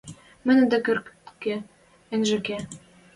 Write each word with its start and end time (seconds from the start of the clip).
–Мӹндӹркӹ 0.45 1.53
ӹнжӹ 2.15 2.39
ке... 2.45 2.57